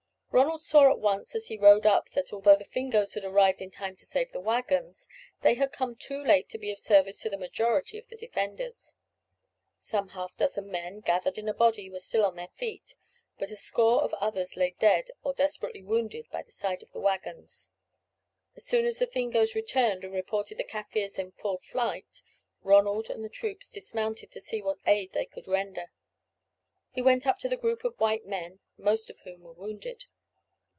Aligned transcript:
Ronald 0.33 0.61
saw 0.61 0.89
at 0.89 0.97
once 0.99 1.35
as 1.35 1.47
he 1.47 1.57
rode 1.57 1.85
up 1.85 2.11
that 2.11 2.31
although 2.31 2.55
the 2.55 2.63
Fingoes 2.63 3.15
had 3.15 3.25
arrived 3.25 3.61
in 3.61 3.69
time 3.69 3.97
to 3.97 4.05
save 4.05 4.31
the 4.31 4.39
waggons, 4.39 5.09
they 5.41 5.55
had 5.55 5.73
come 5.73 5.93
too 5.93 6.23
late 6.23 6.47
to 6.49 6.57
be 6.57 6.71
of 6.71 6.79
service 6.79 7.19
to 7.19 7.29
the 7.29 7.37
majority 7.37 7.97
of 7.97 8.07
the 8.07 8.15
defenders. 8.15 8.95
Some 9.81 10.09
half 10.09 10.37
dozen 10.37 10.71
men, 10.71 11.01
gathered 11.01 11.37
in 11.37 11.49
a 11.49 11.53
body, 11.53 11.89
were 11.89 11.99
still 11.99 12.23
on 12.23 12.37
their 12.37 12.47
feet, 12.47 12.95
but 13.37 13.51
a 13.51 13.57
score 13.57 14.01
of 14.03 14.13
others 14.15 14.55
lay 14.55 14.73
dead 14.79 15.09
or 15.21 15.33
desperately 15.33 15.83
wounded 15.83 16.27
by 16.31 16.43
the 16.43 16.51
side 16.53 16.81
of 16.81 16.93
the 16.93 17.01
waggons. 17.01 17.73
As 18.55 18.63
soon 18.65 18.85
as 18.85 18.99
the 18.99 19.07
Fingoes 19.07 19.53
returned 19.53 20.05
and 20.05 20.13
reported 20.13 20.57
the 20.57 20.63
Kaffirs 20.63 21.19
in 21.19 21.33
full 21.33 21.57
flight, 21.57 22.21
Ronald 22.63 23.09
and 23.09 23.21
the 23.21 23.27
troops 23.29 23.69
dismounted 23.69 24.31
to 24.31 24.39
see 24.39 24.61
what 24.61 24.79
aid 24.85 25.11
they 25.11 25.25
could 25.25 25.49
render. 25.49 25.91
He 26.93 27.01
went 27.01 27.27
up 27.27 27.37
to 27.39 27.49
the 27.49 27.57
group 27.57 27.83
of 27.83 27.99
white 27.99 28.25
men, 28.25 28.59
most 28.77 29.09
of 29.09 29.19
whom 29.25 29.41
were 29.41 29.51
wounded. 29.51 30.05